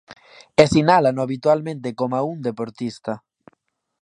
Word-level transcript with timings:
E 0.61 0.65
sinálano 0.73 1.19
habitualmente 1.25 1.95
coma 1.99 2.25
un 2.31 2.37
deportista! 2.47 3.13